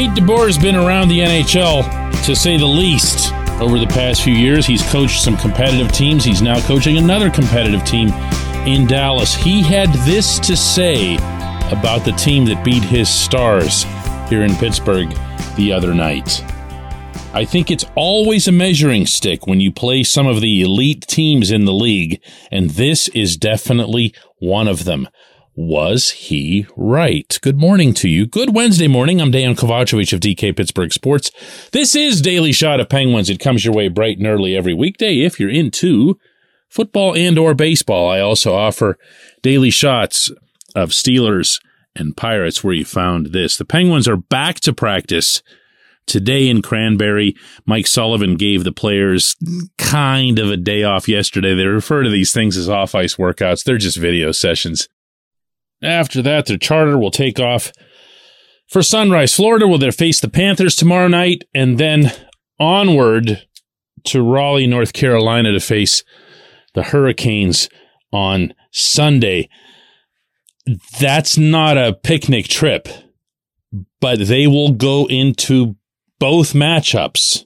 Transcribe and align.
Pete 0.00 0.12
DeBoer 0.12 0.46
has 0.46 0.56
been 0.56 0.76
around 0.76 1.08
the 1.08 1.18
NHL, 1.18 1.84
to 2.24 2.34
say 2.34 2.56
the 2.56 2.64
least, 2.64 3.34
over 3.60 3.78
the 3.78 3.86
past 3.86 4.22
few 4.22 4.32
years. 4.32 4.64
He's 4.64 4.82
coached 4.90 5.22
some 5.22 5.36
competitive 5.36 5.92
teams. 5.92 6.24
He's 6.24 6.40
now 6.40 6.58
coaching 6.62 6.96
another 6.96 7.28
competitive 7.28 7.84
team 7.84 8.08
in 8.66 8.86
Dallas. 8.86 9.34
He 9.34 9.60
had 9.60 9.92
this 10.06 10.38
to 10.38 10.56
say 10.56 11.16
about 11.70 12.06
the 12.06 12.12
team 12.12 12.46
that 12.46 12.64
beat 12.64 12.82
his 12.82 13.10
stars 13.10 13.82
here 14.30 14.42
in 14.42 14.56
Pittsburgh 14.56 15.10
the 15.56 15.70
other 15.70 15.92
night. 15.92 16.42
I 17.34 17.44
think 17.44 17.70
it's 17.70 17.84
always 17.94 18.48
a 18.48 18.52
measuring 18.52 19.04
stick 19.04 19.46
when 19.46 19.60
you 19.60 19.70
play 19.70 20.02
some 20.02 20.26
of 20.26 20.40
the 20.40 20.62
elite 20.62 21.06
teams 21.08 21.50
in 21.50 21.66
the 21.66 21.74
league, 21.74 22.22
and 22.50 22.70
this 22.70 23.08
is 23.08 23.36
definitely 23.36 24.14
one 24.38 24.66
of 24.66 24.86
them. 24.86 25.08
Was 25.62 26.12
he 26.12 26.66
right? 26.74 27.38
Good 27.42 27.58
morning 27.58 27.92
to 27.94 28.08
you. 28.08 28.26
Good 28.26 28.54
Wednesday 28.54 28.88
morning. 28.88 29.20
I'm 29.20 29.30
Dan 29.30 29.54
Kovacevic 29.54 30.10
of 30.14 30.20
DK 30.20 30.56
Pittsburgh 30.56 30.90
Sports. 30.90 31.30
This 31.72 31.94
is 31.94 32.22
Daily 32.22 32.50
Shot 32.50 32.80
of 32.80 32.88
Penguins. 32.88 33.28
It 33.28 33.40
comes 33.40 33.62
your 33.62 33.74
way 33.74 33.88
bright 33.88 34.16
and 34.16 34.26
early 34.26 34.56
every 34.56 34.72
weekday 34.72 35.20
if 35.20 35.38
you're 35.38 35.50
into 35.50 36.18
football 36.70 37.14
and 37.14 37.38
or 37.38 37.52
baseball. 37.52 38.08
I 38.08 38.20
also 38.20 38.54
offer 38.54 38.96
daily 39.42 39.68
shots 39.68 40.32
of 40.74 40.92
Steelers 40.92 41.60
and 41.94 42.16
Pirates 42.16 42.64
where 42.64 42.72
you 42.72 42.86
found 42.86 43.26
this. 43.26 43.58
The 43.58 43.66
Penguins 43.66 44.08
are 44.08 44.16
back 44.16 44.60
to 44.60 44.72
practice 44.72 45.42
today 46.06 46.48
in 46.48 46.62
Cranberry. 46.62 47.36
Mike 47.66 47.86
Sullivan 47.86 48.36
gave 48.36 48.64
the 48.64 48.72
players 48.72 49.36
kind 49.76 50.38
of 50.38 50.50
a 50.50 50.56
day 50.56 50.84
off 50.84 51.06
yesterday. 51.06 51.54
They 51.54 51.66
refer 51.66 52.02
to 52.02 52.08
these 52.08 52.32
things 52.32 52.56
as 52.56 52.70
off 52.70 52.94
ice 52.94 53.16
workouts. 53.16 53.62
They're 53.62 53.76
just 53.76 53.98
video 53.98 54.32
sessions. 54.32 54.88
After 55.82 56.22
that, 56.22 56.46
their 56.46 56.58
charter 56.58 56.98
will 56.98 57.10
take 57.10 57.40
off 57.40 57.72
for 58.68 58.82
Sunrise, 58.82 59.34
Florida, 59.34 59.66
where 59.66 59.78
they'll 59.78 59.90
face 59.90 60.20
the 60.20 60.28
Panthers 60.28 60.76
tomorrow 60.76 61.08
night, 61.08 61.44
and 61.54 61.78
then 61.78 62.12
onward 62.58 63.46
to 64.04 64.22
Raleigh, 64.22 64.66
North 64.66 64.92
Carolina 64.92 65.52
to 65.52 65.60
face 65.60 66.04
the 66.74 66.84
Hurricanes 66.84 67.68
on 68.12 68.54
Sunday. 68.70 69.48
That's 71.00 71.36
not 71.36 71.76
a 71.76 71.92
picnic 71.94 72.46
trip, 72.46 72.88
but 74.00 74.20
they 74.20 74.46
will 74.46 74.72
go 74.72 75.06
into 75.06 75.76
both 76.18 76.52
matchups 76.52 77.44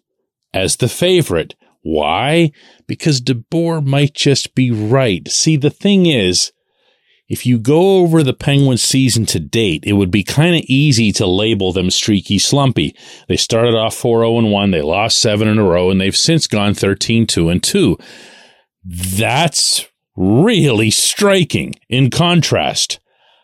as 0.53 0.77
the 0.77 0.89
favorite. 0.89 1.55
Why? 1.83 2.51
Because 2.87 3.21
DeBoer 3.21 3.85
might 3.85 4.15
just 4.15 4.55
be 4.55 4.71
right. 4.71 5.27
See, 5.29 5.57
the 5.57 5.71
thing 5.71 6.07
is, 6.07 6.53
if 7.29 7.47
you 7.47 7.59
go 7.59 7.99
over 7.99 8.23
the 8.23 8.35
Penguins 8.35 8.83
season 8.83 9.25
to 9.27 9.41
date, 9.41 9.85
it 9.87 9.95
would 9.95 10.11
be 10.11 10.23
kind 10.23 10.55
of 10.55 10.63
easy 10.67 11.11
to 11.13 11.27
label 11.27 11.73
them 11.73 11.91
streaky 11.91 12.39
slumpy. 12.39 12.95
They 13.29 13.37
started 13.37 13.75
off 13.75 13.97
4-0 13.97 14.51
1, 14.51 14.71
they 14.71 14.83
lost 14.83 15.21
7 15.21 15.49
in 15.49 15.59
a 15.59 15.65
row 15.65 15.91
and 15.91 16.01
they've 16.01 16.17
since 16.17 16.47
gone 16.47 16.75
13-2 16.75 17.51
and 17.51 17.63
2. 17.63 17.97
That's 18.85 19.87
really 20.17 20.91
striking 20.91 21.75
in 21.89 22.11
contrast. 22.11 23.01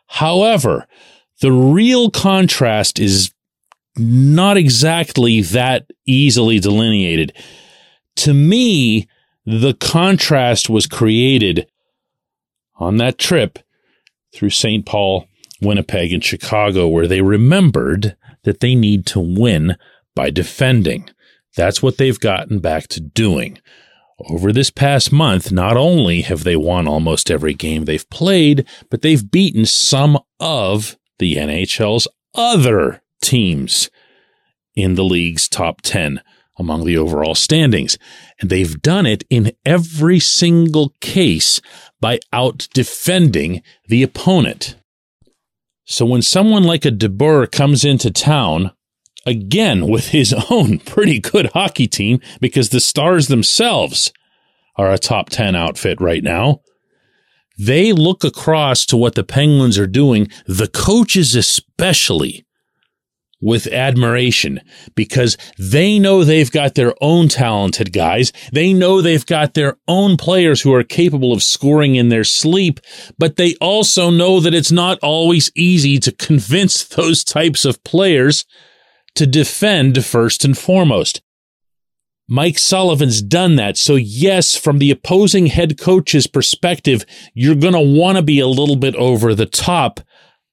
However, 0.08 0.86
the 1.40 1.52
real 1.52 2.10
contrast 2.10 2.98
is 2.98 3.32
not 3.96 4.56
exactly 4.56 5.40
that 5.40 5.86
easily 6.06 6.60
delineated. 6.60 7.32
To 8.16 8.34
me, 8.34 9.08
the 9.46 9.74
contrast 9.74 10.68
was 10.68 10.86
created 10.86 11.66
on 12.76 12.98
that 12.98 13.18
trip 13.18 13.58
through 14.32 14.50
St. 14.50 14.86
Paul, 14.86 15.26
Winnipeg, 15.60 16.12
and 16.12 16.24
Chicago, 16.24 16.88
where 16.88 17.06
they 17.06 17.20
remembered 17.20 18.16
that 18.44 18.60
they 18.60 18.74
need 18.74 19.06
to 19.06 19.20
win 19.20 19.76
by 20.14 20.30
defending. 20.30 21.08
That's 21.56 21.82
what 21.82 21.98
they've 21.98 22.18
gotten 22.18 22.60
back 22.60 22.88
to 22.88 23.00
doing. 23.00 23.58
Over 24.28 24.52
this 24.52 24.70
past 24.70 25.12
month, 25.12 25.50
not 25.50 25.76
only 25.76 26.20
have 26.22 26.44
they 26.44 26.56
won 26.56 26.86
almost 26.86 27.30
every 27.30 27.54
game 27.54 27.84
they've 27.84 28.08
played, 28.10 28.66
but 28.90 29.02
they've 29.02 29.30
beaten 29.30 29.64
some 29.64 30.18
of 30.38 30.98
the 31.18 31.36
NHL's 31.36 32.06
other 32.34 33.02
teams 33.22 33.90
in 34.74 34.94
the 34.94 35.04
league's 35.04 35.48
top 35.48 35.80
10 35.80 36.22
among 36.58 36.84
the 36.84 36.96
overall 36.98 37.34
standings. 37.34 37.98
And 38.40 38.50
they've 38.50 38.80
done 38.82 39.06
it 39.06 39.24
in 39.30 39.52
every 39.64 40.20
single 40.20 40.94
case 41.00 41.60
by 42.00 42.18
out 42.32 42.68
defending 42.72 43.62
the 43.88 44.02
opponent. 44.02 44.76
So 45.84 46.06
when 46.06 46.22
someone 46.22 46.64
like 46.64 46.84
a 46.84 46.90
DeBoer 46.90 47.50
comes 47.50 47.84
into 47.84 48.10
town, 48.10 48.72
again 49.26 49.86
with 49.88 50.08
his 50.08 50.34
own 50.50 50.78
pretty 50.78 51.20
good 51.20 51.46
hockey 51.52 51.86
team, 51.86 52.20
because 52.40 52.70
the 52.70 52.80
Stars 52.80 53.28
themselves 53.28 54.12
are 54.76 54.90
a 54.90 54.98
top 54.98 55.30
10 55.30 55.54
outfit 55.54 56.00
right 56.00 56.22
now, 56.22 56.60
they 57.58 57.92
look 57.92 58.24
across 58.24 58.86
to 58.86 58.96
what 58.96 59.14
the 59.14 59.24
Penguins 59.24 59.78
are 59.78 59.86
doing, 59.86 60.28
the 60.46 60.68
coaches 60.68 61.34
especially, 61.34 62.46
with 63.40 63.66
admiration 63.66 64.60
because 64.94 65.36
they 65.58 65.98
know 65.98 66.24
they've 66.24 66.50
got 66.50 66.74
their 66.74 66.94
own 67.00 67.28
talented 67.28 67.92
guys. 67.92 68.32
They 68.52 68.72
know 68.72 69.00
they've 69.00 69.24
got 69.24 69.54
their 69.54 69.76
own 69.88 70.16
players 70.16 70.60
who 70.60 70.74
are 70.74 70.84
capable 70.84 71.32
of 71.32 71.42
scoring 71.42 71.94
in 71.94 72.08
their 72.08 72.24
sleep, 72.24 72.80
but 73.18 73.36
they 73.36 73.54
also 73.60 74.10
know 74.10 74.40
that 74.40 74.54
it's 74.54 74.72
not 74.72 74.98
always 75.02 75.50
easy 75.54 75.98
to 76.00 76.12
convince 76.12 76.84
those 76.88 77.24
types 77.24 77.64
of 77.64 77.82
players 77.84 78.44
to 79.14 79.26
defend 79.26 80.04
first 80.04 80.44
and 80.44 80.56
foremost. 80.56 81.22
Mike 82.28 82.58
Sullivan's 82.58 83.22
done 83.22 83.56
that. 83.56 83.76
So 83.76 83.96
yes, 83.96 84.54
from 84.54 84.78
the 84.78 84.92
opposing 84.92 85.46
head 85.46 85.76
coach's 85.76 86.28
perspective, 86.28 87.04
you're 87.34 87.56
going 87.56 87.72
to 87.72 87.80
want 87.80 88.18
to 88.18 88.22
be 88.22 88.38
a 88.38 88.46
little 88.46 88.76
bit 88.76 88.94
over 88.94 89.34
the 89.34 89.46
top 89.46 89.98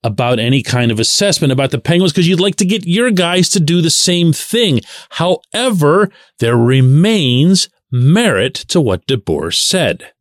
about 0.03 0.39
any 0.39 0.61
kind 0.61 0.91
of 0.91 0.99
assessment 0.99 1.51
about 1.51 1.71
the 1.71 1.79
Penguins 1.79 2.13
because 2.13 2.27
you'd 2.27 2.39
like 2.39 2.55
to 2.57 2.65
get 2.65 2.85
your 2.85 3.11
guys 3.11 3.49
to 3.49 3.59
do 3.59 3.81
the 3.81 3.89
same 3.89 4.31
thing. 4.33 4.81
However, 5.11 6.09
there 6.39 6.57
remains 6.57 7.69
merit 7.91 8.53
to 8.55 8.79
what 8.81 9.07
DeBoer 9.07 9.53
said. 9.53 10.11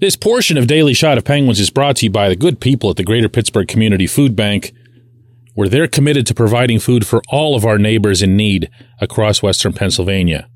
This 0.00 0.16
portion 0.16 0.56
of 0.56 0.66
Daily 0.66 0.94
Shot 0.94 1.18
of 1.18 1.24
Penguins 1.24 1.60
is 1.60 1.68
brought 1.68 1.96
to 1.96 2.06
you 2.06 2.10
by 2.10 2.28
the 2.28 2.36
good 2.36 2.60
people 2.60 2.88
at 2.90 2.96
the 2.96 3.04
Greater 3.04 3.28
Pittsburgh 3.28 3.68
Community 3.68 4.06
Food 4.06 4.34
Bank, 4.34 4.72
where 5.54 5.68
they're 5.68 5.86
committed 5.86 6.26
to 6.26 6.34
providing 6.34 6.80
food 6.80 7.06
for 7.06 7.22
all 7.28 7.54
of 7.54 7.66
our 7.66 7.76
neighbors 7.76 8.22
in 8.22 8.36
need 8.36 8.70
across 9.00 9.42
Western 9.42 9.74
Pennsylvania. 9.74 10.48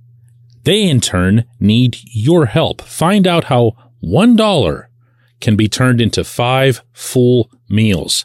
They, 0.62 0.88
in 0.88 1.00
turn, 1.00 1.44
need 1.60 1.98
your 2.04 2.46
help. 2.46 2.80
Find 2.80 3.26
out 3.26 3.44
how 3.44 3.72
$1 4.02 4.86
can 5.42 5.56
be 5.56 5.68
turned 5.68 6.00
into 6.00 6.24
five 6.24 6.80
full 6.94 7.50
meals 7.68 8.24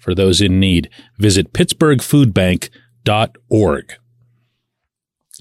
for 0.00 0.14
those 0.14 0.40
in 0.40 0.58
need. 0.58 0.88
Visit 1.18 1.52
pittsburghfoodbank.org. 1.52 3.92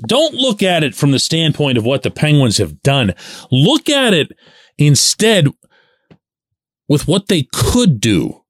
Don't 0.08 0.34
look 0.34 0.64
at 0.64 0.84
it 0.84 0.96
from 0.96 1.12
the 1.12 1.20
standpoint 1.20 1.78
of 1.78 1.86
what 1.86 2.04
the 2.04 2.12
Penguins 2.12 2.58
have 2.58 2.82
done. 2.82 3.14
Look 3.52 3.90
at 3.90 4.14
it 4.14 4.32
instead 4.78 5.48
with 6.88 7.08
what 7.08 7.28
they 7.28 7.48
could 7.54 8.00
do 8.00 8.42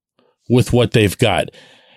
with 0.49 0.73
what 0.73 0.91
they've 0.91 1.17
got. 1.17 1.49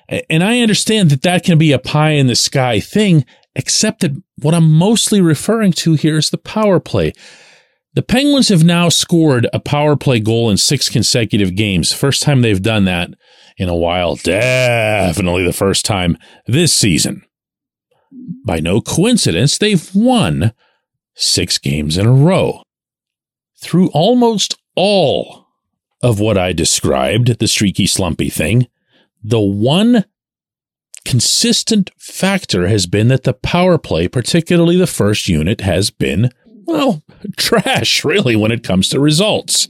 And 0.09 0.43
I 0.43 0.61
understand 0.61 1.11
that 1.11 1.23
that 1.23 1.45
can 1.45 1.59
be 1.59 1.73
a 1.73 1.79
pie 1.79 2.11
in 2.11 2.27
the 2.27 2.35
sky 2.35 2.81
thing, 2.81 3.25
except 3.55 4.01
that 4.01 4.13
what 4.41 4.55
I'm 4.55 4.71
mostly 4.71 5.21
referring 5.21 5.73
to 5.75 5.95
here 5.95 6.19
is 6.19 6.31
the 6.31 6.39
power 6.39 6.81
play. 6.81 7.13
The 7.95 8.03
Penguins 8.03 8.49
have 8.49 8.65
now 8.65 8.89
scored 8.89 9.47
a 9.53 9.61
power 9.61 9.97
play 9.97 10.19
goal 10.19 10.51
in 10.51 10.57
six 10.57 10.89
consecutive 10.89 11.55
games. 11.55 11.93
First 11.93 12.23
time 12.23 12.41
they've 12.41 12.63
done 12.63 12.87
that 12.87 13.11
in 13.57 13.69
a 13.69 13.77
while. 13.77 14.17
Definitely 14.17 15.45
the 15.45 15.53
first 15.53 15.85
time 15.85 16.17
this 16.47 16.73
season. 16.73 17.23
By 18.45 18.61
no 18.61 18.81
coincidence, 18.81 19.59
they've 19.59 19.95
won 19.95 20.53
six 21.15 21.59
games 21.59 21.97
in 21.97 22.07
a 22.07 22.13
row. 22.13 22.63
Through 23.61 23.91
almost 23.91 24.57
all 24.75 25.47
of 26.03 26.19
what 26.19 26.37
I 26.37 26.53
described, 26.53 27.39
the 27.39 27.49
streaky 27.49 27.87
slumpy 27.87 28.29
thing, 28.29 28.67
the 29.23 29.41
one 29.41 30.05
consistent 31.05 31.91
factor 31.99 32.69
has 32.69 32.87
been 32.87 33.09
that 33.09 33.25
the 33.25 33.35
power 33.35 33.79
play, 33.79 34.09
particularly 34.09 34.77
the 34.77 34.87
first 34.87 35.29
unit, 35.29 35.61
has 35.61 35.91
been, 35.91 36.31
well, 36.65 37.03
trash, 37.37 38.05
really, 38.05 38.37
when 38.37 38.53
it 38.53 38.65
comes 38.65 38.89
to 38.89 39.01
results. 39.01 39.69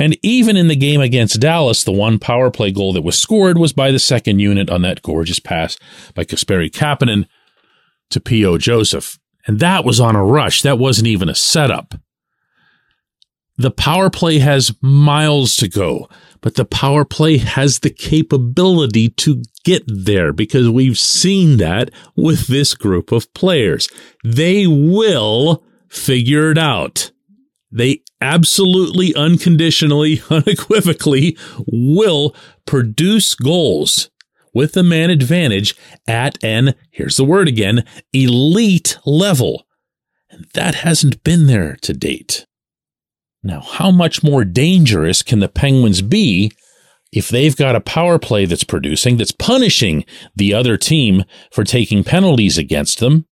And 0.00 0.18
even 0.22 0.56
in 0.56 0.68
the 0.68 0.76
game 0.76 1.02
against 1.02 1.40
Dallas, 1.40 1.84
the 1.84 1.92
one 1.92 2.18
power 2.18 2.50
play 2.50 2.72
goal 2.72 2.94
that 2.94 3.02
was 3.02 3.18
scored 3.18 3.58
was 3.58 3.74
by 3.74 3.90
the 3.90 3.98
second 3.98 4.38
unit 4.38 4.70
on 4.70 4.80
that 4.80 5.02
gorgeous 5.02 5.38
pass 5.38 5.76
by 6.14 6.24
Kasperi 6.24 6.70
Kapanen 6.70 7.26
to 8.08 8.18
P.O. 8.18 8.56
Joseph. 8.56 9.18
And 9.46 9.60
that 9.60 9.84
was 9.84 10.00
on 10.00 10.16
a 10.16 10.24
rush. 10.24 10.62
That 10.62 10.78
wasn't 10.78 11.08
even 11.08 11.28
a 11.28 11.34
setup. 11.34 11.96
The 13.58 13.70
power 13.70 14.08
play 14.08 14.38
has 14.38 14.74
miles 14.80 15.54
to 15.56 15.68
go, 15.68 16.08
but 16.40 16.54
the 16.54 16.64
power 16.64 17.04
play 17.04 17.36
has 17.36 17.80
the 17.80 17.90
capability 17.90 19.10
to 19.10 19.42
get 19.66 19.82
there 19.86 20.32
because 20.32 20.70
we've 20.70 20.98
seen 20.98 21.58
that 21.58 21.90
with 22.16 22.46
this 22.46 22.72
group 22.72 23.12
of 23.12 23.32
players. 23.34 23.90
They 24.24 24.66
will 24.66 25.62
figure 25.90 26.50
it 26.50 26.56
out. 26.56 27.10
They 27.72 28.02
absolutely, 28.20 29.14
unconditionally, 29.14 30.22
unequivocally 30.30 31.36
will 31.66 32.34
produce 32.66 33.34
goals 33.34 34.10
with 34.52 34.72
the 34.72 34.82
man 34.82 35.10
advantage 35.10 35.76
at 36.08 36.42
an, 36.42 36.74
here's 36.90 37.16
the 37.16 37.24
word 37.24 37.48
again, 37.48 37.84
elite 38.12 38.98
level. 39.06 39.64
And 40.28 40.46
that 40.54 40.76
hasn't 40.76 41.22
been 41.22 41.46
there 41.46 41.76
to 41.82 41.92
date. 41.92 42.46
Now, 43.42 43.60
how 43.60 43.90
much 43.90 44.22
more 44.22 44.44
dangerous 44.44 45.22
can 45.22 45.38
the 45.38 45.48
Penguins 45.48 46.02
be 46.02 46.52
if 47.12 47.28
they've 47.28 47.56
got 47.56 47.74
a 47.74 47.80
power 47.80 48.18
play 48.18 48.44
that's 48.44 48.64
producing, 48.64 49.16
that's 49.16 49.32
punishing 49.32 50.04
the 50.36 50.54
other 50.54 50.76
team 50.76 51.24
for 51.52 51.64
taking 51.64 52.04
penalties 52.04 52.58
against 52.58 52.98
them? 53.00 53.26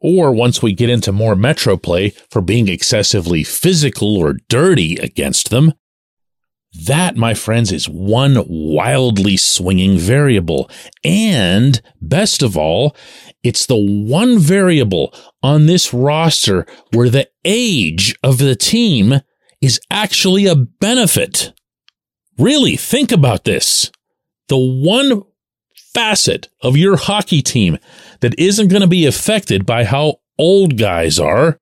Or 0.00 0.32
once 0.32 0.62
we 0.62 0.72
get 0.72 0.88
into 0.88 1.12
more 1.12 1.36
metro 1.36 1.76
play 1.76 2.10
for 2.30 2.40
being 2.40 2.68
excessively 2.68 3.44
physical 3.44 4.16
or 4.16 4.36
dirty 4.48 4.96
against 4.96 5.50
them, 5.50 5.74
that, 6.86 7.16
my 7.16 7.34
friends, 7.34 7.72
is 7.72 7.88
one 7.88 8.44
wildly 8.48 9.36
swinging 9.36 9.98
variable. 9.98 10.70
And 11.04 11.82
best 12.00 12.42
of 12.42 12.56
all, 12.56 12.96
it's 13.42 13.66
the 13.66 13.76
one 13.76 14.38
variable 14.38 15.12
on 15.42 15.66
this 15.66 15.92
roster 15.92 16.66
where 16.92 17.10
the 17.10 17.28
age 17.44 18.14
of 18.22 18.38
the 18.38 18.54
team 18.54 19.20
is 19.60 19.80
actually 19.90 20.46
a 20.46 20.54
benefit. 20.54 21.52
Really 22.38 22.76
think 22.76 23.10
about 23.10 23.44
this. 23.44 23.90
The 24.48 24.56
one 24.56 25.22
facet 25.94 26.48
of 26.62 26.76
your 26.76 26.96
hockey 26.96 27.42
team 27.42 27.78
that 28.20 28.38
isn't 28.38 28.68
going 28.68 28.82
to 28.82 28.88
be 28.88 29.06
affected 29.06 29.66
by 29.66 29.84
how 29.84 30.20
old 30.38 30.78
guys 30.78 31.18
are. 31.18 31.58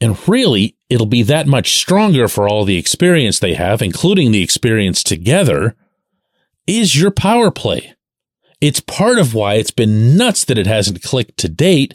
And 0.00 0.16
really, 0.28 0.76
it'll 0.90 1.06
be 1.06 1.22
that 1.22 1.46
much 1.46 1.76
stronger 1.76 2.28
for 2.28 2.48
all 2.48 2.64
the 2.64 2.76
experience 2.76 3.38
they 3.38 3.54
have, 3.54 3.80
including 3.80 4.32
the 4.32 4.42
experience 4.42 5.02
together, 5.02 5.74
is 6.66 7.00
your 7.00 7.10
power 7.10 7.50
play. 7.50 7.94
It's 8.60 8.80
part 8.80 9.18
of 9.18 9.34
why 9.34 9.54
it's 9.54 9.70
been 9.70 10.16
nuts 10.16 10.44
that 10.44 10.58
it 10.58 10.66
hasn't 10.66 11.02
clicked 11.02 11.36
to 11.38 11.48
date, 11.48 11.94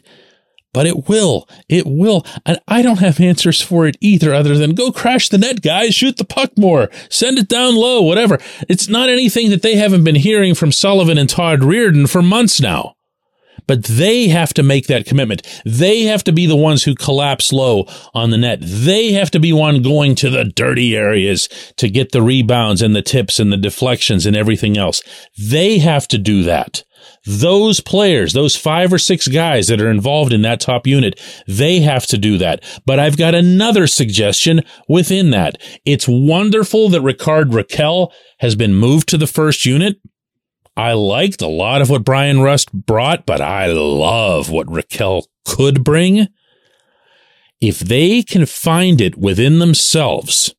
but 0.72 0.86
it 0.86 1.08
will. 1.08 1.48
It 1.68 1.86
will. 1.86 2.24
And 2.46 2.58
I 2.66 2.82
don't 2.82 3.00
have 3.00 3.20
answers 3.20 3.60
for 3.60 3.86
it 3.86 3.96
either, 4.00 4.32
other 4.32 4.56
than 4.56 4.74
go 4.74 4.90
crash 4.90 5.28
the 5.28 5.38
net, 5.38 5.62
guys, 5.62 5.94
shoot 5.94 6.16
the 6.16 6.24
puck 6.24 6.56
more, 6.56 6.88
send 7.10 7.38
it 7.38 7.48
down 7.48 7.76
low, 7.76 8.02
whatever. 8.02 8.38
It's 8.68 8.88
not 8.88 9.08
anything 9.08 9.50
that 9.50 9.62
they 9.62 9.76
haven't 9.76 10.04
been 10.04 10.14
hearing 10.14 10.54
from 10.54 10.72
Sullivan 10.72 11.18
and 11.18 11.28
Todd 11.28 11.60
Reirden 11.60 12.08
for 12.08 12.22
months 12.22 12.60
now. 12.60 12.94
But 13.68 13.84
they 13.84 14.28
have 14.28 14.52
to 14.54 14.62
make 14.62 14.88
that 14.88 15.06
commitment. 15.06 15.46
They 15.64 16.02
have 16.02 16.24
to 16.24 16.32
be 16.32 16.46
the 16.46 16.56
ones 16.56 16.82
who 16.82 16.96
collapse 16.96 17.52
low 17.52 17.86
on 18.12 18.30
the 18.30 18.38
net. 18.38 18.58
They 18.60 19.12
have 19.12 19.30
to 19.30 19.40
be 19.40 19.52
one 19.52 19.82
going 19.82 20.16
to 20.16 20.30
the 20.30 20.44
dirty 20.44 20.96
areas 20.96 21.48
to 21.76 21.88
get 21.88 22.10
the 22.10 22.22
rebounds 22.22 22.82
and 22.82 22.96
the 22.96 23.02
tips 23.02 23.38
and 23.38 23.52
the 23.52 23.56
deflections 23.56 24.26
and 24.26 24.36
everything 24.36 24.76
else. 24.76 25.00
They 25.38 25.78
have 25.78 26.08
to 26.08 26.18
do 26.18 26.42
that. 26.42 26.82
Those 27.24 27.80
players, 27.80 28.32
those 28.32 28.56
five 28.56 28.92
or 28.92 28.98
six 28.98 29.28
guys 29.28 29.68
that 29.68 29.80
are 29.80 29.90
involved 29.90 30.32
in 30.32 30.42
that 30.42 30.60
top 30.60 30.86
unit, 30.86 31.20
they 31.46 31.80
have 31.80 32.06
to 32.08 32.18
do 32.18 32.38
that. 32.38 32.62
But 32.86 32.98
I've 32.98 33.16
got 33.16 33.34
another 33.34 33.86
suggestion 33.86 34.62
within 34.88 35.30
that. 35.30 35.60
It's 35.84 36.06
wonderful 36.08 36.88
that 36.90 37.02
Rickard 37.02 37.48
Rakell 37.48 38.12
has 38.38 38.54
been 38.54 38.74
moved 38.74 39.08
to 39.08 39.18
the 39.18 39.26
first 39.26 39.64
unit. 39.64 40.00
I 40.76 40.94
liked 40.94 41.42
a 41.42 41.48
lot 41.48 41.82
of 41.82 41.90
what 41.90 42.04
Bryan 42.04 42.40
Rust 42.40 42.72
brought, 42.72 43.26
but 43.26 43.40
I 43.40 43.66
love 43.66 44.50
what 44.50 44.68
Rakell 44.68 45.24
could 45.44 45.84
bring. 45.84 46.28
If 47.60 47.78
they 47.78 48.22
can 48.22 48.46
find 48.46 49.00
it 49.00 49.16
within 49.16 49.58
themselves, 49.58 50.54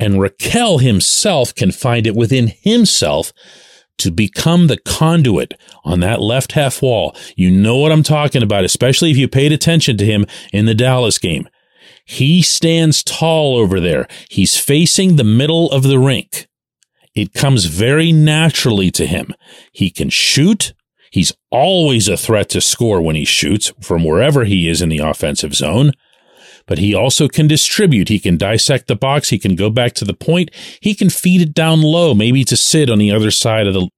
and 0.00 0.14
Rakell 0.14 0.80
himself 0.80 1.54
can 1.54 1.72
find 1.72 2.06
it 2.06 2.14
within 2.14 2.52
himself 2.62 3.32
to 3.98 4.10
become 4.10 4.66
the 4.66 4.78
conduit 4.78 5.54
on 5.84 6.00
that 6.00 6.20
left 6.20 6.52
half 6.52 6.82
wall, 6.82 7.16
you 7.36 7.50
know 7.50 7.76
what 7.76 7.92
I'm 7.92 8.02
talking 8.02 8.42
about, 8.42 8.64
especially 8.64 9.10
if 9.10 9.16
you 9.16 9.28
paid 9.28 9.52
attention 9.52 9.96
to 9.98 10.04
him 10.04 10.26
in 10.52 10.66
the 10.66 10.74
Dallas 10.74 11.18
game. 11.18 11.48
He 12.04 12.40
stands 12.40 13.02
tall 13.02 13.56
over 13.56 13.80
there. 13.80 14.08
He's 14.30 14.58
facing 14.58 15.16
the 15.16 15.24
middle 15.24 15.70
of 15.70 15.82
the 15.82 15.98
rink. 15.98 16.48
It 17.14 17.34
comes 17.34 17.66
very 17.66 18.12
naturally 18.12 18.90
to 18.92 19.06
him. 19.06 19.34
He 19.72 19.90
can 19.90 20.08
shoot. 20.08 20.72
He's 21.10 21.32
always 21.50 22.08
a 22.08 22.16
threat 22.16 22.48
to 22.50 22.60
score 22.60 23.02
when 23.02 23.16
he 23.16 23.24
shoots 23.24 23.72
from 23.80 24.04
wherever 24.04 24.44
he 24.44 24.68
is 24.68 24.80
in 24.80 24.88
the 24.88 24.98
offensive 24.98 25.54
zone. 25.54 25.92
But 26.68 26.78
he 26.78 26.94
also 26.94 27.26
can 27.26 27.48
distribute. 27.48 28.08
He 28.08 28.20
can 28.20 28.36
dissect 28.36 28.86
the 28.86 28.94
box. 28.94 29.30
He 29.30 29.38
can 29.38 29.56
go 29.56 29.70
back 29.70 29.94
to 29.94 30.04
the 30.04 30.14
point. 30.14 30.50
He 30.80 30.94
can 30.94 31.10
feed 31.10 31.40
it 31.40 31.54
down 31.54 31.82
low, 31.82 32.14
maybe 32.14 32.44
to 32.44 32.56
Sid 32.56 32.88
on 32.90 32.98
the 32.98 33.10
other 33.10 33.32
side 33.32 33.66
of 33.66 33.74
the 33.74 33.88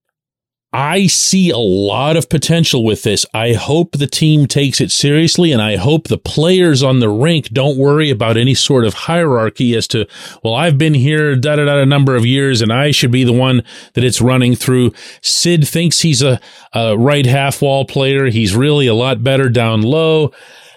I 0.72 1.08
see 1.08 1.50
a 1.50 1.58
lot 1.58 2.16
of 2.16 2.28
potential 2.28 2.84
with 2.84 3.02
this. 3.02 3.26
I 3.34 3.54
hope 3.54 3.92
the 3.92 4.06
team 4.06 4.46
takes 4.46 4.80
it 4.80 4.92
seriously 4.92 5.50
and 5.50 5.60
I 5.60 5.76
hope 5.76 6.06
the 6.06 6.16
players 6.16 6.80
on 6.80 7.00
the 7.00 7.08
rink 7.08 7.48
don't 7.48 7.76
worry 7.76 8.08
about 8.08 8.36
any 8.36 8.54
sort 8.54 8.84
of 8.84 8.94
hierarchy 8.94 9.74
as 9.74 9.88
to, 9.88 10.06
well, 10.44 10.54
I've 10.54 10.78
been 10.78 10.94
here 10.94 11.34
da 11.34 11.56
da 11.56 11.64
da 11.64 11.78
a 11.78 11.86
number 11.86 12.14
of 12.14 12.24
years 12.24 12.60
and 12.60 12.72
I 12.72 12.92
should 12.92 13.10
be 13.10 13.24
the 13.24 13.32
one 13.32 13.64
that 13.94 14.04
it's 14.04 14.20
running 14.20 14.54
through. 14.54 14.92
Sid 15.22 15.66
thinks 15.66 16.02
he's 16.02 16.22
a, 16.22 16.40
a 16.72 16.96
right 16.96 17.26
half 17.26 17.60
wall 17.60 17.84
player. 17.84 18.26
He's 18.26 18.54
really 18.54 18.86
a 18.86 18.94
lot 18.94 19.24
better 19.24 19.48
down 19.48 19.82
low. 19.82 20.30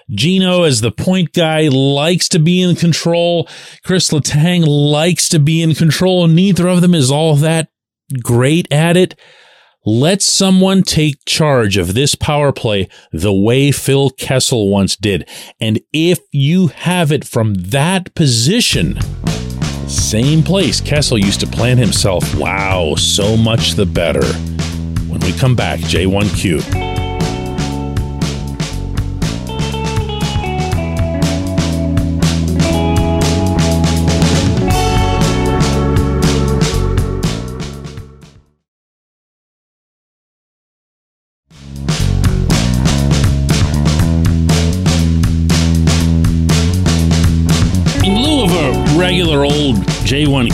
Gino, 0.10 0.64
as 0.64 0.82
the 0.82 0.92
point 0.92 1.34
guy, 1.34 1.68
likes 1.68 2.28
to 2.30 2.40
be 2.40 2.62
in 2.62 2.76
control. 2.76 3.48
Chris 3.84 4.10
Letang 4.10 4.66
likes 4.66 5.30
to 5.30 5.40
be 5.40 5.62
in 5.62 5.76
control. 5.76 6.28
Neither 6.28 6.68
of 6.68 6.82
them 6.82 6.94
is 6.94 7.12
all 7.12 7.36
that 7.38 7.70
great 8.22 8.68
at 8.72 8.98
it. 8.98 9.16
Let 9.86 10.22
someone 10.22 10.84
take 10.84 11.26
charge 11.26 11.76
of 11.76 11.94
this 11.94 12.16
power 12.16 12.54
play 12.54 12.88
the 13.12 13.34
way 13.34 13.72
Phil 13.72 14.12
Kessel 14.12 14.70
once 14.70 14.96
did. 14.96 15.28
And 15.60 15.82
if 15.92 16.20
you 16.32 16.68
have 16.68 17.12
it 17.12 17.26
from 17.26 17.56
that 17.56 18.16
position, 18.16 18.98
same 19.90 20.42
place 20.42 20.80
Kessel 20.80 21.18
used 21.18 21.42
to 21.42 21.48
plant 21.48 21.82
himself, 21.82 22.34
wow, 22.36 22.96
so 22.96 23.36
much 23.36 23.74
the 23.74 23.86
better. 23.86 24.26
When 25.10 25.20
we 25.20 25.34
come 25.34 25.56
back, 25.56 25.82
J1Q. 25.82 27.03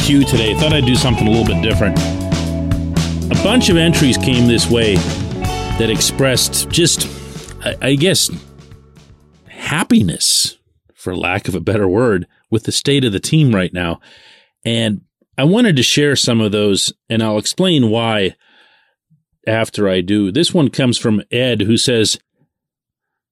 J1Q 0.10 0.28
today. 0.28 0.56
Thought 0.56 0.74
I'd 0.74 0.86
do 0.86 0.96
something 0.96 1.28
a 1.28 1.30
little 1.30 1.46
bit 1.46 1.62
different. 1.62 1.98
A 3.32 3.44
bunch 3.44 3.70
of 3.70 3.78
entries 3.78 4.18
came 4.18 4.48
this 4.48 4.68
way 4.68 4.96
that 4.96 5.90
expressed 5.92 6.68
just, 6.70 7.08
I, 7.64 7.76
I 7.82 7.96
guess, 7.96 8.32
happiness, 9.48 10.58
for 10.96 11.16
lack 11.16 11.48
of 11.48 11.54
a 11.54 11.60
better 11.60 11.88
word, 11.88 12.28
with 12.50 12.64
the 12.64 12.72
state 12.72 13.06
of 13.06 13.12
the 13.12 13.20
team 13.20 13.54
right 13.54 13.72
now. 13.72 14.00
And 14.66 15.02
I 15.38 15.44
wanted 15.44 15.76
to 15.76 15.84
share 15.84 16.16
some 16.16 16.42
of 16.42 16.52
those, 16.52 16.92
and 17.08 17.22
I'll 17.22 17.38
explain 17.38 17.92
why 17.92 18.36
after 19.46 19.88
I 19.88 20.02
do. 20.02 20.32
This 20.32 20.54
one 20.54 20.70
comes 20.70 20.98
from 20.98 21.22
Ed, 21.32 21.62
who 21.62 21.78
says, 21.78 22.18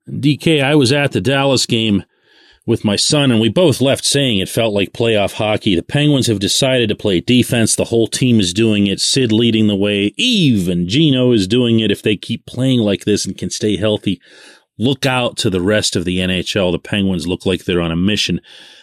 DK, 0.08 0.64
I 0.64 0.76
was 0.76 0.94
at 0.94 1.12
the 1.12 1.22
Dallas 1.22 1.66
game 1.66 2.04
with 2.68 2.84
my 2.84 2.98
son, 2.98 3.32
and 3.32 3.40
we 3.40 3.48
both 3.48 3.80
left 3.80 4.06
saying 4.06 4.38
it 4.38 4.50
felt 4.50 4.74
like 4.74 4.92
playoff 4.92 5.34
hockey. 5.34 5.74
The 5.74 5.82
Penguins 5.82 6.28
have 6.28 6.40
decided 6.40 6.90
to 6.90 6.96
play 6.96 7.22
defense. 7.22 7.76
The 7.76 7.86
whole 7.86 8.08
team 8.08 8.42
is 8.42 8.54
doing 8.54 8.88
it. 8.88 9.00
Sid 9.00 9.32
leading 9.32 9.68
the 9.68 9.76
way. 9.76 10.14
Eve 10.18 10.68
and 10.68 10.88
Gino 10.88 11.32
is 11.32 11.48
doing 11.48 11.80
it. 11.80 11.92
If 11.92 12.04
they 12.04 12.18
keep 12.18 12.46
playing 12.46 12.82
like 12.82 13.06
this 13.06 13.26
and 13.26 13.38
can 13.38 13.50
stay 13.50 13.78
healthy, 13.78 14.22
look 14.78 15.06
out 15.06 15.38
to 15.38 15.50
the 15.50 15.62
rest 15.62 15.96
of 15.96 16.04
the 16.04 16.20
NHL. 16.20 16.74
The 16.74 16.80
Penguins 16.80 17.26
look 17.26 17.46
like 17.46 17.64
they're 17.64 17.82
on 17.82 17.92
a 17.92 17.96
mission. 17.96 18.42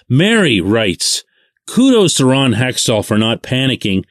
Mary 0.09 0.63
writes, 0.63 1.23
kudos 1.69 2.15
to 2.15 2.25
Ron 2.25 2.55
Hextall 2.55 3.05
for 3.05 3.19
not 3.19 3.43
panicking 3.43 4.05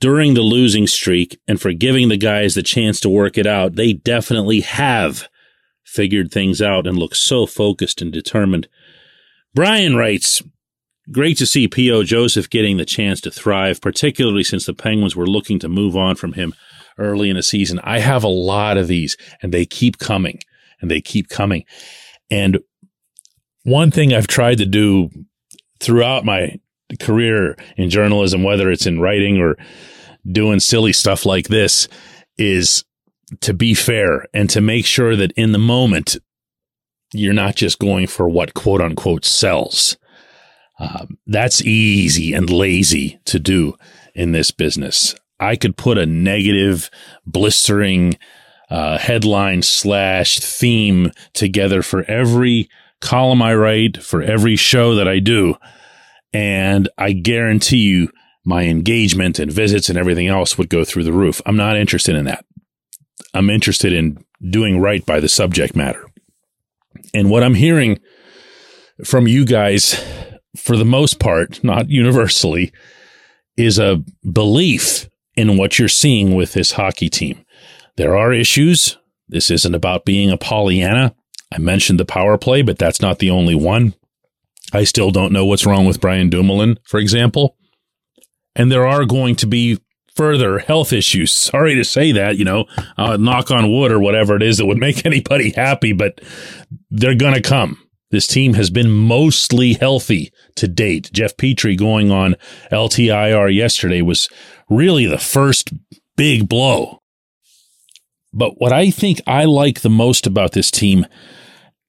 during 0.00 0.32
the 0.32 0.42
losing 0.42 0.86
streak 0.86 1.38
and 1.46 1.60
for 1.60 1.72
giving 1.74 2.08
the 2.08 2.16
guys 2.16 2.54
the 2.54 2.62
chance 2.62 2.98
to 3.00 3.10
work 3.10 3.36
it 3.36 3.46
out. 3.46 3.74
They 3.74 3.92
definitely 3.92 4.60
have 4.62 5.28
figured 5.96 6.30
things 6.30 6.60
out 6.62 6.86
and 6.86 6.98
look 6.98 7.14
so 7.14 7.46
focused 7.46 8.02
and 8.02 8.12
determined. 8.12 8.68
Brian 9.54 9.96
writes, 9.96 10.42
great 11.10 11.38
to 11.38 11.46
see 11.46 11.66
P.O. 11.66 12.04
Joseph 12.04 12.50
getting 12.50 12.76
the 12.76 12.84
chance 12.84 13.20
to 13.22 13.30
thrive, 13.30 13.80
particularly 13.80 14.44
since 14.44 14.66
the 14.66 14.74
Penguins 14.74 15.16
were 15.16 15.26
looking 15.26 15.58
to 15.60 15.68
move 15.68 15.96
on 15.96 16.14
from 16.14 16.34
him 16.34 16.54
early 16.98 17.30
in 17.30 17.36
the 17.36 17.42
season. 17.42 17.80
I 17.82 18.00
have 18.00 18.22
a 18.22 18.28
lot 18.28 18.76
of 18.76 18.88
these 18.88 19.16
and 19.42 19.52
they 19.52 19.64
keep 19.64 19.98
coming 19.98 20.40
and 20.80 20.90
they 20.90 21.00
keep 21.00 21.30
coming. 21.30 21.64
And 22.30 22.58
one 23.64 23.90
thing 23.90 24.12
I've 24.12 24.26
tried 24.26 24.58
to 24.58 24.66
do 24.66 25.10
throughout 25.80 26.24
my 26.24 26.60
career 27.00 27.56
in 27.76 27.90
journalism, 27.90 28.42
whether 28.42 28.70
it's 28.70 28.86
in 28.86 29.00
writing 29.00 29.40
or 29.40 29.56
doing 30.30 30.60
silly 30.60 30.92
stuff 30.92 31.24
like 31.24 31.48
this, 31.48 31.88
is 32.36 32.84
to 33.40 33.52
be 33.52 33.74
fair 33.74 34.26
and 34.32 34.48
to 34.50 34.60
make 34.60 34.86
sure 34.86 35.16
that 35.16 35.32
in 35.32 35.52
the 35.52 35.58
moment, 35.58 36.16
you're 37.12 37.34
not 37.34 37.56
just 37.56 37.78
going 37.78 38.06
for 38.06 38.28
what 38.28 38.54
quote 38.54 38.80
unquote 38.80 39.24
sells. 39.24 39.96
Um, 40.78 41.18
that's 41.26 41.62
easy 41.62 42.34
and 42.34 42.50
lazy 42.50 43.18
to 43.24 43.38
do 43.38 43.74
in 44.14 44.32
this 44.32 44.50
business. 44.50 45.14
I 45.40 45.56
could 45.56 45.76
put 45.76 45.98
a 45.98 46.06
negative, 46.06 46.90
blistering 47.24 48.18
uh, 48.70 48.98
headline 48.98 49.62
slash 49.62 50.38
theme 50.38 51.12
together 51.32 51.82
for 51.82 52.04
every 52.04 52.68
column 53.00 53.42
I 53.42 53.54
write, 53.54 54.02
for 54.02 54.22
every 54.22 54.56
show 54.56 54.94
that 54.94 55.08
I 55.08 55.18
do. 55.18 55.54
And 56.32 56.88
I 56.98 57.12
guarantee 57.12 57.78
you 57.78 58.10
my 58.44 58.64
engagement 58.64 59.38
and 59.38 59.50
visits 59.50 59.88
and 59.88 59.98
everything 59.98 60.26
else 60.26 60.56
would 60.56 60.68
go 60.68 60.84
through 60.84 61.04
the 61.04 61.12
roof. 61.12 61.40
I'm 61.46 61.56
not 61.56 61.76
interested 61.76 62.14
in 62.14 62.24
that. 62.26 62.44
I'm 63.36 63.50
interested 63.50 63.92
in 63.92 64.24
doing 64.50 64.80
right 64.80 65.04
by 65.04 65.20
the 65.20 65.28
subject 65.28 65.76
matter. 65.76 66.04
And 67.12 67.30
what 67.30 67.42
I'm 67.42 67.54
hearing 67.54 68.00
from 69.04 69.26
you 69.26 69.44
guys, 69.44 70.02
for 70.56 70.76
the 70.76 70.84
most 70.84 71.18
part, 71.18 71.62
not 71.62 71.90
universally, 71.90 72.72
is 73.56 73.78
a 73.78 74.02
belief 74.30 75.08
in 75.36 75.56
what 75.56 75.78
you're 75.78 75.88
seeing 75.88 76.34
with 76.34 76.52
this 76.52 76.72
hockey 76.72 77.08
team. 77.08 77.44
There 77.96 78.16
are 78.16 78.32
issues. 78.32 78.96
This 79.28 79.50
isn't 79.50 79.74
about 79.74 80.04
being 80.04 80.30
a 80.30 80.38
Pollyanna. 80.38 81.14
I 81.52 81.58
mentioned 81.58 82.00
the 82.00 82.04
power 82.04 82.38
play, 82.38 82.62
but 82.62 82.78
that's 82.78 83.00
not 83.00 83.18
the 83.18 83.30
only 83.30 83.54
one. 83.54 83.94
I 84.72 84.84
still 84.84 85.10
don't 85.10 85.32
know 85.32 85.46
what's 85.46 85.66
wrong 85.66 85.86
with 85.86 86.00
Brian 86.00 86.28
Dumoulin, 86.28 86.78
for 86.84 86.98
example. 86.98 87.56
And 88.54 88.72
there 88.72 88.86
are 88.86 89.04
going 89.04 89.36
to 89.36 89.46
be 89.46 89.78
further 90.16 90.58
health 90.58 90.92
issues. 90.92 91.32
Sorry 91.32 91.74
to 91.74 91.84
say 91.84 92.12
that, 92.12 92.36
you 92.38 92.44
know, 92.44 92.66
uh, 92.96 93.16
knock 93.16 93.50
on 93.50 93.70
wood 93.70 93.92
or 93.92 94.00
whatever 94.00 94.34
it 94.36 94.42
is 94.42 94.58
that 94.58 94.66
would 94.66 94.78
make 94.78 95.04
anybody 95.04 95.50
happy, 95.50 95.92
but 95.92 96.20
they're 96.90 97.14
going 97.14 97.34
to 97.34 97.42
come. 97.42 97.78
This 98.10 98.26
team 98.26 98.54
has 98.54 98.70
been 98.70 98.90
mostly 98.90 99.74
healthy 99.74 100.32
to 100.54 100.68
date. 100.68 101.10
Jeff 101.12 101.36
Petry 101.36 101.76
going 101.76 102.10
on 102.10 102.36
LTIR 102.70 103.54
yesterday 103.54 104.00
was 104.00 104.28
really 104.70 105.06
the 105.06 105.18
first 105.18 105.72
big 106.16 106.48
blow. 106.48 107.02
But 108.32 108.60
what 108.60 108.72
I 108.72 108.90
think 108.90 109.20
I 109.26 109.44
like 109.44 109.80
the 109.80 109.90
most 109.90 110.26
about 110.26 110.52
this 110.52 110.70
team 110.70 111.06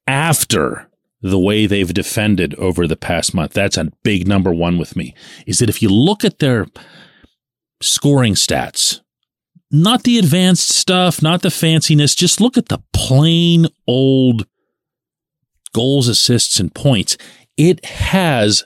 after 0.08 0.90
the 1.22 1.40
way 1.40 1.66
they've 1.66 1.94
defended 1.94 2.56
over 2.56 2.88
the 2.88 2.96
past 2.96 3.34
month, 3.34 3.54
that's 3.54 3.78
a 3.78 3.92
big 4.04 4.28
number 4.28 4.54
one 4.54 4.78
with 4.78 4.96
me, 4.96 5.14
is 5.46 5.60
that 5.60 5.70
if 5.70 5.82
you 5.82 5.90
look 5.90 6.24
at 6.24 6.40
their 6.40 6.68
scoring 7.82 8.34
stats, 8.34 9.02
not 9.72 10.04
the 10.04 10.18
advanced 10.18 10.70
stuff, 10.70 11.22
not 11.22 11.42
the 11.42 11.50
fanciness, 11.50 12.16
just 12.16 12.40
look 12.42 12.58
at 12.58 12.70
the 12.70 12.82
plain 12.94 13.68
old 13.86 14.46
goals, 15.74 16.08
assists, 16.08 16.60
and 16.60 16.74
points. 16.74 17.18
It 17.58 17.84
has 17.86 18.64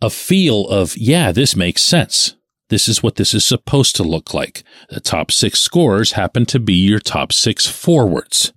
a 0.00 0.10
feel 0.10 0.68
of, 0.68 0.96
yeah, 0.96 1.32
this 1.32 1.56
makes 1.56 1.82
sense. 1.82 2.36
This 2.68 2.88
is 2.88 3.02
what 3.02 3.16
this 3.16 3.34
is 3.34 3.44
supposed 3.44 3.96
to 3.96 4.02
look 4.02 4.34
like. 4.34 4.62
The 4.90 5.00
top 5.00 5.32
six 5.32 5.58
scorers 5.58 6.12
happen 6.12 6.44
to 6.46 6.60
be 6.60 6.74
your 6.74 7.00
top 7.00 7.32
six 7.32 7.66
forwards. 7.66 8.52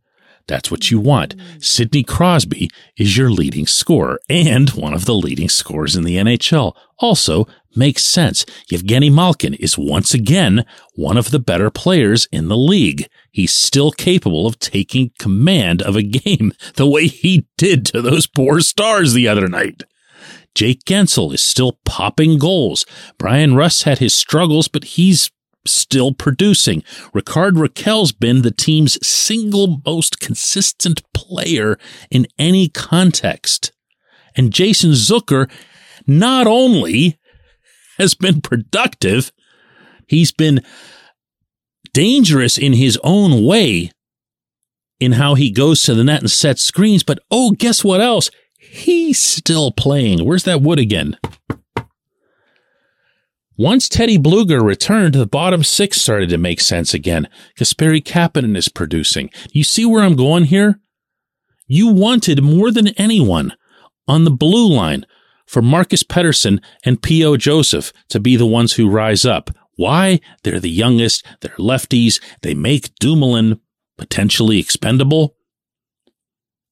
That's 0.47 0.69
what 0.69 0.91
you 0.91 0.99
want. 0.99 1.37
Mm. 1.37 1.63
Sidney 1.63 2.03
Crosby 2.03 2.69
is 2.97 3.15
your 3.17 3.31
leading 3.31 3.67
scorer 3.67 4.19
and 4.29 4.69
one 4.71 4.93
of 4.93 5.05
the 5.05 5.13
leading 5.13 5.49
scorers 5.49 5.95
in 5.95 6.03
the 6.03 6.17
NHL. 6.17 6.75
Also 6.99 7.47
makes 7.75 8.03
sense. 8.03 8.45
Yevgeny 8.69 9.09
Malkin 9.09 9.53
is 9.55 9.77
once 9.77 10.13
again 10.13 10.65
one 10.95 11.17
of 11.17 11.31
the 11.31 11.39
better 11.39 11.69
players 11.69 12.27
in 12.31 12.47
the 12.47 12.57
league. 12.57 13.07
He's 13.31 13.53
still 13.53 13.91
capable 13.91 14.47
of 14.47 14.59
taking 14.59 15.11
command 15.19 15.81
of 15.81 15.95
a 15.95 16.03
game 16.03 16.53
the 16.75 16.87
way 16.87 17.07
he 17.07 17.47
did 17.57 17.85
to 17.87 18.01
those 18.01 18.27
poor 18.27 18.61
stars 18.61 19.13
the 19.13 19.27
other 19.27 19.47
night. 19.47 19.83
Jake 20.53 20.83
Guentzel 20.83 21.33
is 21.33 21.41
still 21.41 21.79
popping 21.85 22.37
goals. 22.37 22.85
Bryan 23.17 23.55
Rust 23.55 23.83
had 23.83 23.99
his 23.99 24.13
struggles, 24.13 24.67
but 24.67 24.83
he's 24.83 25.31
still 25.65 26.13
producing. 26.13 26.83
Rickard 27.13 27.55
Rakell's 27.55 28.11
been 28.11 28.41
the 28.41 28.51
team's 28.51 29.05
single 29.05 29.81
most 29.85 30.19
consistent 30.19 31.01
player 31.13 31.77
in 32.09 32.27
any 32.37 32.67
context. 32.67 33.71
And 34.35 34.51
Jason 34.51 34.91
Zucker 34.91 35.49
not 36.07 36.47
only 36.47 37.19
has 38.01 38.15
been 38.15 38.41
productive, 38.41 39.31
he's 40.07 40.31
been 40.31 40.61
dangerous 41.93 42.57
in 42.57 42.73
his 42.73 42.99
own 43.03 43.45
way 43.45 43.91
in 44.99 45.13
how 45.13 45.35
he 45.35 45.49
goes 45.49 45.81
to 45.83 45.95
the 45.95 46.03
net 46.03 46.21
and 46.21 46.31
sets 46.31 46.63
screens, 46.63 47.03
but 47.03 47.19
oh, 47.31 47.51
guess 47.51 47.83
what 47.83 48.01
else? 48.01 48.29
He's 48.57 49.21
still 49.21 49.71
playing. 49.71 50.25
Where's 50.25 50.43
that 50.43 50.61
wood 50.61 50.79
again? 50.79 51.17
Once 53.57 53.89
Teddy 53.89 54.17
Blueger 54.17 54.63
returned, 54.63 55.13
the 55.13 55.27
bottom 55.27 55.63
six 55.63 56.01
started 56.01 56.29
to 56.29 56.37
make 56.37 56.59
sense 56.59 56.93
again. 56.93 57.27
Kasperi 57.57 58.01
Kapanen 58.01 58.55
is 58.55 58.69
producing. 58.69 59.29
You 59.51 59.63
see 59.63 59.85
where 59.85 60.03
I'm 60.03 60.15
going 60.15 60.45
here? 60.45 60.79
You 61.67 61.87
wanted 61.87 62.41
more 62.41 62.71
than 62.71 62.89
anyone 62.89 63.53
on 64.07 64.23
the 64.23 64.31
blue 64.31 64.71
line 64.71 65.05
for 65.51 65.61
Marcus 65.61 66.01
Pettersson 66.01 66.63
and 66.85 67.01
P.O. 67.01 67.35
Joseph 67.35 67.91
to 68.07 68.21
be 68.21 68.37
the 68.37 68.45
ones 68.45 68.73
who 68.73 68.89
rise 68.89 69.25
up. 69.25 69.49
Why? 69.75 70.21
They're 70.43 70.61
the 70.61 70.69
youngest, 70.69 71.25
they're 71.41 71.51
lefties, 71.59 72.21
they 72.41 72.53
make 72.53 72.95
Dumoulin 73.01 73.59
potentially 73.97 74.59
expendable. 74.59 75.35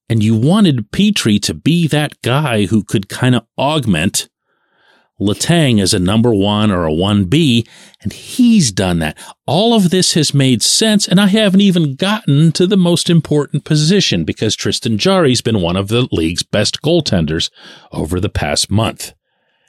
And 0.08 0.24
you 0.24 0.34
wanted 0.34 0.92
Petry 0.92 1.42
to 1.42 1.54
be 1.54 1.90
that 1.90 2.22
guy 2.22 2.68
who 2.68 2.86
could 2.86 3.10
kind 3.10 3.36
of 3.36 3.46
augment 3.58 4.30
Letang 5.20 5.82
is 5.82 5.94
a 5.94 6.00
number 6.00 6.34
one 6.34 6.72
or 6.72 6.86
a 6.86 6.92
1B, 6.92 7.68
and 8.02 8.14
he's 8.14 8.72
done 8.72 9.00
that. 9.00 9.18
All 9.46 9.74
of 9.74 9.90
this 9.90 10.14
has 10.14 10.34
made 10.34 10.62
sense, 10.62 11.08
and 11.08 11.20
I 11.20 11.28
haven't 11.28 11.62
even 11.62 11.96
gotten 11.96 12.52
to 12.54 12.66
the 12.66 12.78
most 12.78 13.10
important 13.10 13.66
position 13.66 14.24
because 14.24 14.56
Tristan 14.56 14.98
Jarry's 14.98 15.42
been 15.42 15.62
one 15.62 15.76
of 15.76 15.90
the 15.90 16.08
league's 16.12 16.44
best 16.44 16.82
goaltenders 16.82 17.52
over 17.92 18.20
the 18.20 18.30
past 18.30 18.72
month. 18.72 19.14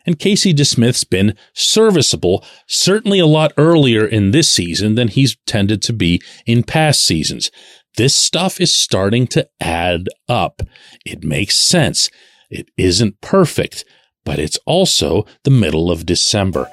And 0.06 0.18
Casey 0.18 0.54
DeSmith's 0.54 1.04
been 1.04 1.36
serviceable, 1.52 2.44
certainly 2.66 3.18
a 3.18 3.26
lot 3.26 3.52
earlier 3.56 4.06
in 4.06 4.30
this 4.30 4.50
season 4.50 4.94
than 4.94 5.08
he's 5.08 5.36
tended 5.46 5.82
to 5.82 5.92
be 5.92 6.22
in 6.46 6.62
past 6.62 7.04
seasons. 7.04 7.50
This 7.96 8.14
stuff 8.14 8.60
is 8.60 8.74
starting 8.74 9.26
to 9.28 9.48
add 9.60 10.08
up. 10.28 10.62
It 11.04 11.24
makes 11.24 11.56
sense. 11.56 12.08
It 12.48 12.70
isn't 12.76 13.20
perfect, 13.20 13.84
but 14.24 14.38
it's 14.38 14.58
also 14.66 15.26
the 15.44 15.50
middle 15.50 15.90
of 15.90 16.06
December. 16.06 16.70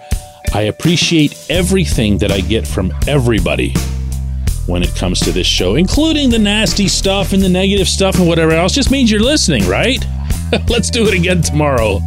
I 0.54 0.62
appreciate 0.62 1.38
everything 1.50 2.18
that 2.20 2.32
I 2.32 2.42
get 2.42 2.66
from 2.68 2.94
everybody 3.08 3.74
when 4.66 4.84
it 4.84 4.94
comes 4.96 5.20
to 5.22 5.32
this 5.32 5.48
show, 5.48 5.75
including 5.75 6.30
the 6.30 6.39
nasty 6.39 6.88
stuff 6.88 7.34
and 7.34 7.42
the 7.42 7.50
negative 7.50 7.88
stuff 7.88 8.20
and 8.20 8.27
whatever 8.27 8.51
else. 8.51 8.74
Just 8.74 8.92
means 8.92 9.10
you're 9.10 9.22
listening, 9.22 9.68
right? 9.68 10.04
Let's 10.70 10.89
do 10.89 11.08
it 11.08 11.13
again 11.13 11.42
tomorrow. 11.42 12.00